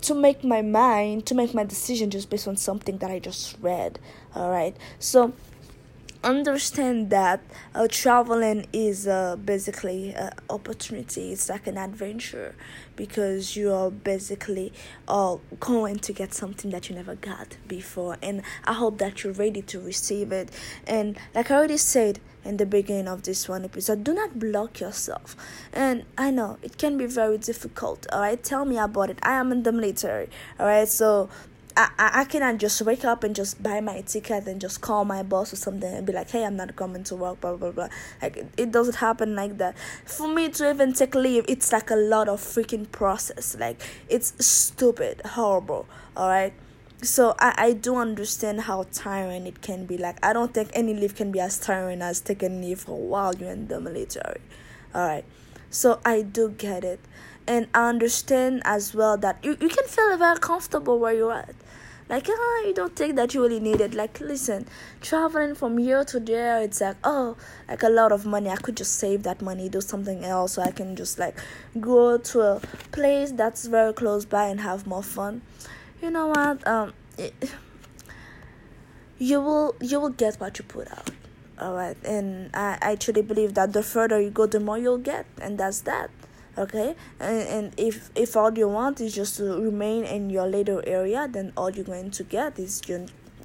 to 0.06 0.16
make 0.16 0.44
my 0.44 0.62
mind 0.62 1.26
to 1.28 1.36
make 1.36 1.54
my 1.54 1.64
decision 1.64 2.10
just 2.10 2.30
based 2.30 2.48
on 2.48 2.58
something 2.58 2.98
that 3.00 3.12
I 3.12 3.20
just 3.20 3.58
read. 3.62 4.00
All 4.36 4.50
right, 4.50 4.76
so 5.00 5.34
understand 6.26 7.12
that 7.12 7.40
uh, 7.76 7.88
traveling 7.88 8.66
is 8.74 9.08
uh, 9.08 9.36
basically 9.36 10.12
an 10.14 10.32
opportunity 10.50 11.32
it's 11.32 11.50
like 11.50 11.68
an 11.68 11.78
adventure 11.78 12.56
because 12.96 13.56
you 13.56 13.72
are 13.72 13.92
basically 13.92 14.74
uh, 15.08 15.38
going 15.60 16.00
to 16.00 16.12
get 16.12 16.34
something 16.34 16.72
that 16.72 16.90
you 16.90 16.96
never 16.96 17.14
got 17.14 17.56
before 17.68 18.18
and 18.24 18.42
i 18.64 18.74
hope 18.74 18.98
that 18.98 19.24
you're 19.24 19.34
ready 19.34 19.62
to 19.62 19.80
receive 19.80 20.32
it 20.32 20.50
and 20.88 21.16
like 21.36 21.52
i 21.52 21.56
already 21.56 21.78
said 21.78 22.20
in 22.46 22.58
the 22.58 22.66
beginning 22.66 23.08
of 23.08 23.24
this 23.24 23.50
one 23.50 23.66
episode 23.66 24.04
do 24.04 24.14
not 24.14 24.40
block 24.40 24.80
yourself 24.80 25.36
and 25.74 26.04
i 26.18 26.30
know 26.30 26.58
it 26.62 26.78
can 26.78 26.98
be 26.98 27.06
very 27.06 27.38
difficult 27.38 28.06
all 28.14 28.22
right 28.22 28.44
tell 28.44 28.66
me 28.66 28.78
about 28.78 29.10
it 29.10 29.20
i 29.24 29.34
am 29.34 29.52
in 29.52 29.64
the 29.64 29.72
military 29.72 30.30
all 30.60 30.68
right 30.68 30.88
so 30.88 31.30
I, 31.78 31.90
I 31.98 32.26
cannot 32.26 32.58
just 32.58 32.82
wake 32.84 33.04
up 33.04 33.24
and 33.24 33.36
just 33.36 33.62
buy 33.62 33.82
my 33.82 34.02
ticket 34.02 34.48
and 34.48 34.62
just 34.62 34.80
call 34.80 35.04
my 35.04 35.24
boss 35.24 35.52
or 35.52 35.58
something 35.58 35.94
and 35.94 36.08
be 36.08 36.14
like, 36.14 36.30
hey, 36.30 36.46
I'm 36.46 36.56
not 36.56 36.76
coming 36.76 37.04
to 37.06 37.16
work, 37.16 37.42
blah, 37.42 37.56
blah, 37.56 37.72
blah. 37.72 37.90
Like, 38.22 38.38
it, 38.38 38.48
it 38.56 38.72
doesn't 38.72 38.96
happen 38.96 39.36
like 39.36 39.58
that. 39.58 39.78
For 40.06 40.28
me 40.28 40.50
to 40.50 40.70
even 40.70 40.94
take 40.94 41.16
leave, 41.16 41.44
it's 41.50 41.74
like 41.74 41.92
a 41.92 41.96
lot 41.96 42.30
of 42.30 42.40
freaking 42.40 42.90
process. 42.92 43.58
Like, 43.60 43.82
it's 44.08 44.34
stupid, 44.46 45.22
horrible, 45.26 45.86
all 46.16 46.30
right? 46.30 46.54
So 47.06 47.36
I, 47.38 47.54
I 47.58 47.74
do 47.74 47.98
understand 47.98 48.62
how 48.62 48.88
tiring 48.92 49.46
it 49.46 49.62
can 49.62 49.86
be. 49.86 49.96
Like, 49.96 50.18
I 50.26 50.34
don't 50.34 50.54
think 50.54 50.72
any 50.74 50.96
leave 50.96 51.14
can 51.14 51.32
be 51.32 51.40
as 51.40 51.60
tiring 51.60 52.02
as 52.02 52.20
taking 52.20 52.62
leave 52.62 52.80
for 52.82 52.98
while 52.98 53.36
you're 53.36 53.52
in 53.52 53.68
the 53.68 53.80
military, 53.80 54.42
all 54.94 55.06
right? 55.06 55.26
So 55.70 56.00
I 56.04 56.24
do 56.24 56.50
get 56.50 56.84
it. 56.84 57.00
And 57.46 57.68
I 57.76 57.90
understand 57.90 58.64
as 58.66 58.96
well 58.96 59.18
that 59.18 59.38
you, 59.44 59.56
you 59.62 59.70
can 59.70 59.86
feel 59.86 60.18
very 60.18 60.40
comfortable 60.40 60.98
where 60.98 61.14
you're 61.14 61.32
at. 61.32 61.54
Like 62.08 62.28
ah 62.30 62.62
you 62.66 62.74
don't 62.74 62.96
think 62.96 63.16
that 63.16 63.34
you 63.34 63.42
really 63.42 63.60
need 63.60 63.82
it. 63.82 63.96
Like 63.96 64.20
listen 64.20 64.68
traveling 65.02 65.56
from 65.56 65.80
here 65.80 66.04
to 66.06 66.20
there 66.20 66.62
it's 66.62 66.80
like 66.80 66.98
oh 67.04 67.36
like 67.68 67.82
a 67.82 67.90
lot 67.90 68.12
of 68.12 68.28
money. 68.28 68.50
I 68.50 68.58
could 68.58 68.78
just 68.78 68.94
save 68.94 69.24
that 69.24 69.42
money 69.42 69.70
do 69.70 69.82
something 69.82 70.24
else 70.24 70.54
so 70.54 70.62
i 70.62 70.70
can 70.70 70.96
just 70.96 71.18
like 71.18 71.36
go 71.80 72.18
to 72.20 72.42
a 72.42 72.62
place 72.92 73.32
that's 73.32 73.66
very 73.66 73.92
close 73.92 74.24
by 74.24 74.46
and 74.46 74.60
have 74.60 74.86
more 74.86 75.02
fun 75.02 75.42
you 76.06 76.12
know 76.12 76.28
what? 76.28 76.66
Um 76.68 76.94
it, 77.18 77.34
you 79.18 79.42
will 79.42 79.76
you 79.82 80.00
will 80.00 80.16
get 80.24 80.36
what 80.36 80.60
you 80.60 80.66
put 80.66 80.92
out. 80.92 81.10
All 81.58 81.74
right 81.74 81.98
and 82.04 82.50
i 82.54 82.78
actually 82.82 83.22
believe 83.22 83.54
that 83.54 83.72
the 83.72 83.82
further 83.82 84.20
you 84.22 84.30
go 84.30 84.46
the 84.46 84.60
more 84.60 84.78
you'll 84.78 85.06
get. 85.14 85.26
And 85.42 85.58
that's 85.58 85.82
that. 85.82 86.12
Okay? 86.58 86.96
And, 87.20 87.42
and 87.56 87.74
if 87.78 88.12
if 88.16 88.38
all 88.38 88.56
you 88.56 88.70
want 88.70 89.02
is 89.02 89.16
just 89.16 89.38
to 89.38 89.46
remain 89.60 90.04
in 90.04 90.30
your 90.30 90.48
little 90.48 90.82
area 90.86 91.28
then 91.28 91.54
all 91.58 91.72
you're 91.72 91.92
going 91.96 92.12
to 92.12 92.24
get 92.24 92.60
is 92.60 92.82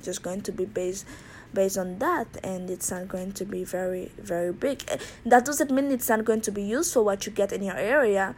just 0.02 0.22
going 0.22 0.42
to 0.42 0.52
be 0.52 0.66
based 0.66 1.06
based 1.54 1.78
on 1.78 1.98
that. 2.00 2.28
And 2.44 2.68
it's 2.68 2.90
not 2.90 3.08
going 3.08 3.32
to 3.32 3.44
be 3.46 3.64
very 3.64 4.12
very 4.18 4.52
big. 4.52 4.84
Eh, 4.88 4.98
that 5.24 5.46
doesn't 5.46 5.70
mean 5.70 5.90
it's 5.90 6.10
not 6.10 6.26
going 6.26 6.42
to 6.42 6.52
be 6.52 6.62
useful 6.62 7.04
what 7.06 7.24
you 7.24 7.32
get 7.32 7.52
in 7.52 7.62
your 7.62 7.78
area 7.78 8.34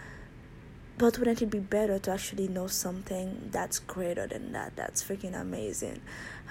but 0.98 1.18
wouldn't 1.18 1.42
it 1.42 1.50
be 1.50 1.58
better 1.58 1.98
to 1.98 2.10
actually 2.12 2.48
know 2.48 2.66
something 2.66 3.48
that's 3.50 3.78
greater 3.78 4.26
than 4.26 4.52
that? 4.52 4.76
That's 4.76 5.02
freaking 5.02 5.38
amazing 5.38 6.00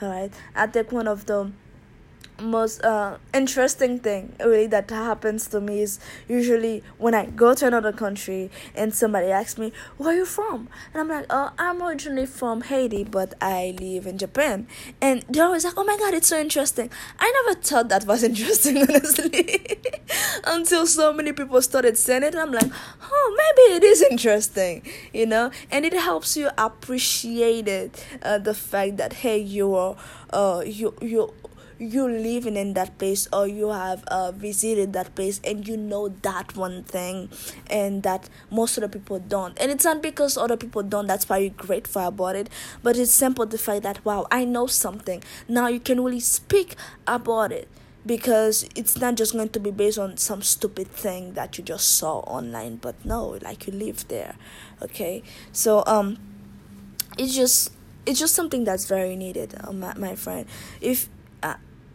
all 0.02 0.10
right 0.10 0.34
i 0.56 0.66
think 0.68 0.92
one 0.92 1.08
of 1.08 1.26
the 1.28 1.52
most 2.42 2.84
uh, 2.84 3.18
interesting 3.34 4.00
thing 4.00 4.34
really 4.40 4.68
that 4.68 4.90
happens 4.90 5.48
to 5.48 5.62
me 5.62 5.82
is 5.82 6.00
usually 6.28 6.84
when 6.98 7.14
I 7.14 7.28
go 7.28 7.54
to 7.54 7.68
another 7.68 7.92
country 7.92 8.50
and 8.76 8.94
somebody 8.94 9.28
asks 9.28 9.58
me, 9.58 9.72
Where 9.98 10.10
are 10.14 10.18
you 10.18 10.26
from? 10.26 10.68
And 10.94 11.02
I'm 11.02 11.08
like, 11.08 11.26
Oh, 11.30 11.52
I'm 11.58 11.82
originally 11.82 12.26
from 12.26 12.62
Haiti, 12.62 13.04
but 13.04 13.34
I 13.42 13.76
live 13.80 14.08
in 14.08 14.18
Japan. 14.18 14.68
And 15.02 15.24
they're 15.30 15.46
always 15.46 15.64
like, 15.64 15.76
Oh 15.78 15.84
my 15.84 15.98
god, 15.98 16.14
it's 16.14 16.28
so 16.28 16.40
interesting. 16.40 16.90
I 17.20 17.44
never 17.46 17.60
thought 17.62 17.90
that 17.90 18.06
was 18.06 18.24
interesting, 18.32 18.78
honestly. 18.78 19.80
Until 20.46 20.86
so 20.88 21.14
many 21.14 21.32
people 21.32 21.62
started 21.62 21.98
saying 21.98 22.24
it, 22.24 22.36
I'm 22.36 22.52
like, 22.52 22.72
Oh, 23.04 23.36
maybe 23.38 23.76
it 23.76 23.84
is 23.84 24.02
interesting, 24.02 24.84
you 25.14 25.26
know? 25.26 25.52
And 25.70 25.86
it 25.86 25.94
helps 25.94 26.36
you 26.36 26.50
appreciate 26.58 27.68
it, 27.68 28.06
uh, 28.24 28.38
the 28.38 28.54
fact 28.54 28.98
that, 28.98 29.14
hey, 29.14 29.38
you 29.38 29.76
are, 29.76 29.96
uh, 30.32 30.64
you, 30.66 30.94
you, 31.02 31.34
you 31.82 32.08
living 32.08 32.56
in 32.56 32.74
that 32.76 32.96
place 33.00 33.28
or 33.34 33.48
you 33.48 33.70
have 33.70 34.04
uh, 34.06 34.32
visited 34.32 34.94
that 34.94 35.16
place 35.16 35.42
and 35.44 35.68
you 35.68 35.76
know 35.76 36.10
that 36.10 36.56
one 36.56 36.84
thing 36.84 37.28
and 37.68 38.04
that 38.04 38.30
most 38.52 38.78
of 38.78 38.82
the 38.82 38.90
people 38.90 39.18
don't. 39.20 39.60
And 39.60 39.72
it's 39.72 39.84
not 39.84 40.02
because 40.02 40.38
other 40.38 40.58
people 40.58 40.84
don't 40.84 41.08
that's 41.08 41.28
why 41.28 41.40
you're 41.40 41.50
grateful 41.50 42.06
about 42.08 42.36
it 42.36 42.50
but 42.84 42.98
it's 42.98 43.12
simple 43.12 43.46
the 43.46 43.58
fact 43.58 43.82
that 43.84 44.04
wow 44.06 44.28
i 44.32 44.46
know 44.46 44.68
something. 44.68 45.24
Now 45.48 45.68
you 45.68 45.80
can 45.80 46.02
really 46.04 46.20
speak 46.20 46.76
about 47.08 47.52
it 47.52 47.68
because 48.06 48.68
it's 48.76 48.98
not 48.98 49.16
just 49.16 49.34
going 49.34 49.50
to 49.50 49.60
be 49.60 49.72
based 49.72 49.98
on 49.98 50.18
some 50.18 50.42
stupid 50.44 50.88
thing 50.88 51.34
that 51.34 51.58
you 51.58 51.64
just 51.64 51.98
saw 51.98 52.20
online 52.20 52.76
but 52.76 53.04
no 53.06 53.40
like 53.42 53.66
you 53.66 53.74
live 53.74 54.08
there 54.08 54.36
okay? 54.84 55.24
So 55.52 55.84
um 55.88 56.18
it's 57.18 57.36
just 57.36 57.72
it's 58.06 58.20
just 58.20 58.34
something 58.36 58.64
that's 58.64 58.86
very 58.86 59.16
needed 59.16 59.56
uh, 59.64 59.72
my, 59.72 59.94
my 59.96 60.16
friend. 60.16 60.46
If 60.80 61.10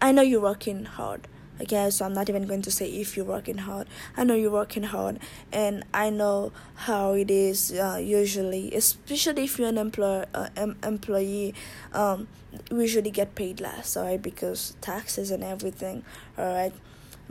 I 0.00 0.12
know 0.12 0.22
you're 0.22 0.42
working 0.42 0.84
hard. 0.84 1.26
Okay, 1.58 1.88
so 1.88 2.04
I'm 2.04 2.12
not 2.12 2.28
even 2.28 2.46
going 2.46 2.60
to 2.62 2.70
say 2.70 2.86
if 2.86 3.16
you're 3.16 3.24
working 3.24 3.56
hard. 3.56 3.88
I 4.14 4.24
know 4.24 4.34
you're 4.34 4.50
working 4.50 4.82
hard, 4.82 5.18
and 5.50 5.84
I 5.94 6.10
know 6.10 6.52
how 6.74 7.14
it 7.14 7.30
is 7.30 7.72
uh, 7.72 7.98
usually, 8.02 8.74
especially 8.74 9.44
if 9.44 9.58
you're 9.58 9.68
an 9.68 9.78
employer, 9.78 10.26
uh, 10.34 10.50
em- 10.54 10.76
employee. 10.84 11.54
Um, 11.94 12.28
we 12.70 12.82
usually 12.82 13.10
get 13.10 13.34
paid 13.34 13.58
less, 13.58 13.96
alright, 13.96 14.20
because 14.20 14.76
taxes 14.82 15.30
and 15.30 15.42
everything, 15.42 16.04
alright. 16.38 16.74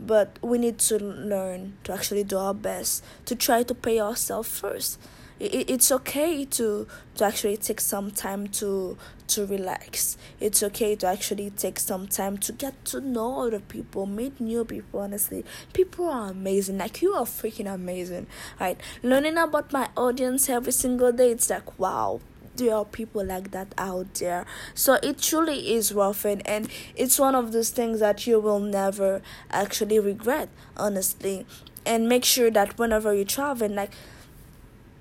But 0.00 0.38
we 0.42 0.58
need 0.58 0.78
to 0.80 0.98
learn 0.98 1.74
to 1.84 1.92
actually 1.92 2.24
do 2.24 2.36
our 2.36 2.52
best 2.52 3.04
to 3.26 3.36
try 3.36 3.62
to 3.62 3.74
pay 3.74 4.00
ourselves 4.00 4.48
first 4.48 4.98
it, 5.38 5.70
it's 5.70 5.92
okay 5.92 6.44
to 6.44 6.86
to 7.16 7.24
actually 7.24 7.56
take 7.56 7.80
some 7.80 8.10
time 8.10 8.48
to 8.48 8.96
to 9.28 9.46
relax. 9.46 10.16
It's 10.40 10.62
okay 10.62 10.94
to 10.96 11.06
actually 11.06 11.50
take 11.50 11.78
some 11.78 12.06
time 12.06 12.38
to 12.38 12.52
get 12.52 12.84
to 12.86 13.00
know 13.00 13.46
other 13.46 13.60
people 13.60 14.06
meet 14.06 14.40
new 14.40 14.64
people 14.64 15.00
honestly. 15.00 15.44
People 15.72 16.08
are 16.08 16.30
amazing. 16.30 16.78
Like 16.78 17.02
you 17.02 17.12
are 17.12 17.24
freaking 17.24 17.72
amazing 17.72 18.26
right? 18.60 18.80
Learning 19.02 19.36
about 19.36 19.72
my 19.72 19.88
audience 19.96 20.48
every 20.48 20.72
single 20.72 21.12
day 21.12 21.30
it's 21.30 21.50
like 21.50 21.78
wow 21.78 22.20
there 22.56 22.74
are 22.74 22.86
people 22.86 23.22
like 23.22 23.50
that 23.50 23.74
out 23.76 24.14
there. 24.14 24.46
So 24.74 24.94
it 25.02 25.20
truly 25.20 25.74
is 25.74 25.92
worth 25.92 26.24
it 26.24 26.40
and 26.46 26.68
it's 26.94 27.18
one 27.18 27.34
of 27.34 27.52
those 27.52 27.68
things 27.70 28.00
that 28.00 28.26
you 28.26 28.40
will 28.40 28.60
never 28.60 29.20
actually 29.50 29.98
regret 29.98 30.48
honestly. 30.76 31.46
And 31.84 32.08
make 32.08 32.24
sure 32.24 32.50
that 32.50 32.78
whenever 32.78 33.14
you 33.14 33.24
travel 33.24 33.70
like 33.70 33.92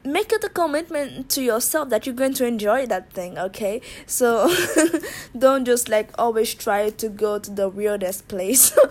make 0.05 0.31
it 0.31 0.43
a 0.43 0.50
commitment 0.50 1.29
to 1.31 1.41
yourself 1.41 1.89
that 1.89 2.05
you're 2.05 2.15
going 2.15 2.33
to 2.33 2.45
enjoy 2.45 2.85
that 2.85 3.12
thing 3.12 3.38
okay? 3.38 3.81
So 4.05 4.53
don't 5.38 5.65
just 5.65 5.89
like 5.89 6.09
always 6.17 6.53
try 6.53 6.89
to 6.89 7.09
go 7.09 7.39
to 7.39 7.51
the 7.51 7.69
weirdest 7.69 8.27
place. 8.27 8.77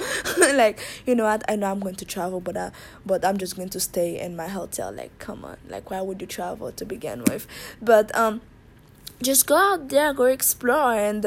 Like 0.55 0.81
you 1.07 1.15
know 1.15 1.25
what? 1.25 1.43
I 1.49 1.57
know 1.57 1.71
i'm 1.71 1.81
going 1.81 1.95
to 1.97 2.05
travel 2.05 2.41
but 2.41 2.57
uh, 2.57 2.71
but 3.05 3.25
i'm 3.25 3.39
just 3.39 3.57
going 3.57 3.71
to 3.71 3.81
stay 3.81 4.21
in 4.21 4.37
my 4.37 4.49
hotel. 4.49 4.93
Like 4.93 5.19
come 5.19 5.45
on. 5.45 5.57
Like 5.69 5.91
why 5.91 6.01
would 6.01 6.21
you 6.21 6.27
travel 6.27 6.71
to 6.73 6.85
begin 6.85 7.25
with? 7.25 7.47
But 7.81 8.15
um 8.17 8.41
just 9.25 9.47
go 9.47 9.57
out 9.57 9.89
there 9.89 10.13
go 10.13 10.25
explore 10.25 10.93
and 10.93 11.27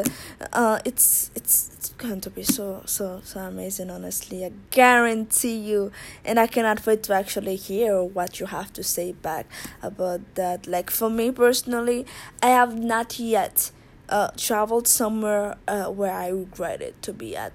uh 0.54 0.80
it's 0.86 1.32
it's 1.36 1.72
it's 1.74 1.90
going 1.98 2.22
to 2.22 2.30
be 2.30 2.44
so 2.44 2.82
so 2.86 3.20
so 3.24 3.40
amazing 3.40 3.90
honestly. 3.90 4.46
I 4.46 4.52
guarantee 4.72 5.58
you. 5.58 5.92
And 6.24 6.40
i 6.40 6.48
cannot 6.48 6.86
wait 6.86 7.04
to 7.04 7.14
actually 7.14 7.56
hear 7.56 8.04
what 8.04 8.40
you 8.40 8.46
have 8.46 8.72
to 8.74 8.84
say 8.84 9.12
back 9.14 9.48
about 9.82 10.22
that. 10.36 10.68
Like 10.68 10.90
for 10.92 11.10
me 11.10 11.32
personally 11.32 12.06
i 12.42 12.48
have 12.48 12.78
not 12.78 13.20
yet 13.20 13.72
uh 14.10 14.30
traveled 14.38 14.88
somewhere 14.88 15.58
uh, 15.68 15.86
where 15.86 16.14
i 16.14 16.28
regret 16.30 16.82
it 16.82 17.02
to 17.02 17.14
be 17.14 17.36
at. 17.36 17.54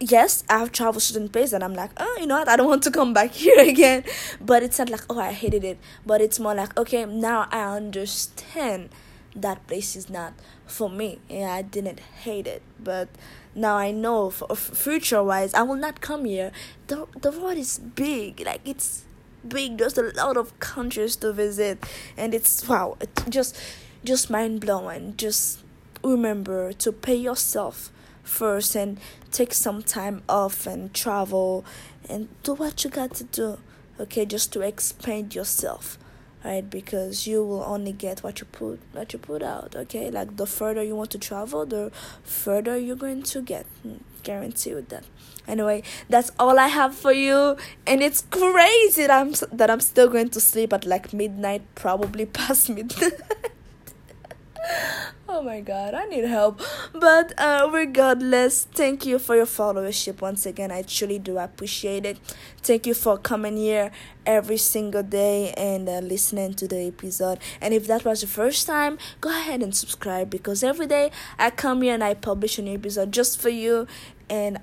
Yes, 0.00 0.44
I've 0.50 0.72
traveled 0.72 1.02
certain 1.02 1.28
places 1.28 1.54
and 1.54 1.64
I'm 1.64 1.72
like, 1.72 1.90
oh, 1.96 2.16
you 2.20 2.26
know 2.26 2.36
what, 2.38 2.48
I 2.48 2.56
don't 2.56 2.66
want 2.66 2.82
to 2.82 2.90
come 2.90 3.14
back 3.14 3.30
here 3.42 3.58
again. 3.60 4.04
But 4.40 4.62
it's 4.62 4.78
not 4.78 4.90
like, 4.90 5.02
oh, 5.08 5.18
I 5.18 5.32
hated 5.32 5.64
it. 5.64 5.78
But 6.04 6.20
it's 6.20 6.38
more 6.40 6.54
like, 6.54 6.76
okay, 6.76 7.06
now 7.06 7.46
I 7.50 7.76
understand 7.76 8.90
that 9.34 9.66
place 9.66 9.96
is 9.96 10.08
not 10.08 10.34
for 10.66 10.88
me. 10.88 11.18
Yeah, 11.28 11.52
I 11.52 11.62
didn't 11.62 12.00
hate 12.00 12.46
it, 12.46 12.62
but 12.78 13.08
now 13.54 13.76
I 13.76 13.90
know 13.90 14.30
for 14.30 14.54
future 14.54 15.22
wise, 15.22 15.54
I 15.54 15.62
will 15.62 15.76
not 15.76 16.00
come 16.00 16.24
here. 16.24 16.52
the 16.86 17.06
The 17.20 17.30
world 17.30 17.58
is 17.58 17.78
big, 17.78 18.42
like 18.44 18.60
it's 18.64 19.04
big. 19.46 19.78
There's 19.78 19.98
a 19.98 20.12
lot 20.14 20.36
of 20.36 20.58
countries 20.60 21.16
to 21.16 21.32
visit, 21.32 21.84
and 22.16 22.34
it's 22.34 22.68
wow, 22.68 22.96
it 23.00 23.10
just 23.28 23.58
just 24.04 24.30
mind 24.30 24.60
blowing. 24.60 25.14
Just 25.16 25.60
remember 26.02 26.72
to 26.72 26.92
pay 26.92 27.16
yourself 27.16 27.90
first 28.22 28.74
and 28.74 28.98
take 29.30 29.52
some 29.52 29.82
time 29.82 30.22
off 30.28 30.66
and 30.66 30.92
travel 30.94 31.64
and 32.08 32.28
do 32.42 32.54
what 32.54 32.84
you 32.84 32.90
got 32.90 33.14
to 33.14 33.24
do 33.24 33.58
okay 34.00 34.24
just 34.24 34.52
to 34.52 34.60
expand 34.60 35.34
yourself 35.34 35.98
right? 36.44 36.68
Because 36.68 37.26
you 37.26 37.44
will 37.44 37.64
only 37.64 37.92
get 37.92 38.20
what 38.20 38.40
you 38.40 38.46
put 38.46 38.80
what 38.92 39.12
you 39.12 39.18
put 39.18 39.42
out 39.42 39.74
okay? 39.74 40.10
Like 40.10 40.36
the 40.36 40.46
further 40.46 40.82
you 40.82 40.94
want 40.94 41.10
to 41.12 41.18
travel 41.18 41.66
the 41.66 41.90
further 42.22 42.76
you're 42.76 42.96
going 42.96 43.22
to 43.24 43.42
get. 43.42 43.66
Hmm, 43.82 43.96
guarantee 44.22 44.74
with 44.74 44.88
that. 44.88 45.04
Anyway 45.46 45.82
that's 46.08 46.30
all 46.38 46.58
i 46.58 46.68
have 46.68 46.94
for 46.94 47.12
you. 47.12 47.56
And 47.86 48.02
it's 48.02 48.22
crazy 48.30 49.06
that 49.06 49.10
i'm 49.10 49.32
that 49.52 49.70
i'm 49.70 49.80
still 49.80 50.08
going 50.08 50.28
to 50.30 50.40
sleep 50.40 50.72
at 50.72 50.84
like 50.86 51.12
midnight 51.12 51.62
probably 51.74 52.26
past 52.38 52.70
midnight 52.70 53.20
oh 55.34 55.42
my 55.42 55.60
god 55.60 55.94
i 55.94 56.04
need 56.04 56.24
help. 56.24 56.62
But 56.92 57.32
uh 57.38 57.68
regardless 57.72 58.64
thank 58.64 59.04
you 59.04 59.18
for 59.18 59.34
your 59.34 59.46
followership 59.46 60.20
once 60.20 60.46
again. 60.46 60.70
I 60.70 60.82
truly 60.82 61.18
do 61.18 61.38
appreciate 61.38 62.06
it. 62.06 62.18
Thank 62.62 62.86
you 62.86 62.94
for 62.94 63.18
coming 63.18 63.56
here 63.56 63.90
every 64.24 64.58
single 64.58 65.02
day 65.02 65.52
and 65.56 65.88
uh, 65.88 65.98
listening 65.98 66.54
to 66.54 66.68
the 66.68 66.86
episode. 66.86 67.40
And 67.60 67.74
if 67.74 67.88
that 67.88 68.04
was 68.04 68.20
the 68.20 68.28
first 68.28 68.64
time 68.68 68.96
go 69.20 69.30
ahead 69.30 69.60
and 69.60 69.74
subscribe 69.74 70.30
because 70.30 70.62
every 70.62 70.86
day 70.86 71.10
i 71.36 71.50
come 71.50 71.82
here 71.82 71.94
and 71.94 72.04
i 72.04 72.14
publish 72.14 72.56
a 72.58 72.62
new 72.62 72.74
episode 72.74 73.10
just 73.10 73.40
for 73.40 73.48
you. 73.48 73.88
And 74.30 74.60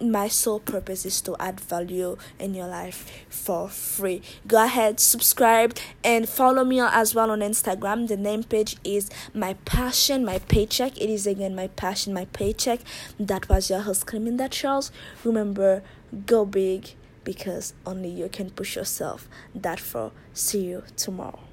my 0.00 0.28
sole 0.28 0.60
purpose 0.60 1.04
is 1.04 1.20
to 1.22 1.36
add 1.38 1.60
value 1.60 2.16
in 2.38 2.54
your 2.54 2.66
life 2.66 3.24
for 3.28 3.68
free. 3.68 4.22
Go 4.46 4.64
ahead, 4.64 5.00
subscribe, 5.00 5.76
and 6.04 6.28
follow 6.28 6.64
me 6.64 6.80
as 6.80 7.14
well 7.14 7.30
on 7.30 7.40
Instagram. 7.40 8.08
The 8.08 8.16
name 8.16 8.44
page 8.44 8.76
is 8.84 9.10
My 9.34 9.54
Passion, 9.64 10.24
My 10.24 10.38
Paycheck. 10.38 11.00
It 11.00 11.10
is 11.10 11.26
again 11.26 11.54
My 11.54 11.68
Passion, 11.68 12.12
My 12.12 12.26
Paycheck. 12.26 12.80
That 13.18 13.48
was 13.48 13.70
your 13.70 13.80
host, 13.80 14.06
Cleminda 14.06 14.50
Charles. 14.50 14.90
Remember, 15.24 15.82
go 16.26 16.44
big 16.44 16.94
because 17.24 17.74
only 17.84 18.08
you 18.08 18.28
can 18.28 18.50
push 18.50 18.76
yourself 18.76 19.28
that 19.54 19.80
far. 19.80 20.12
See 20.32 20.64
you 20.64 20.84
tomorrow. 20.96 21.47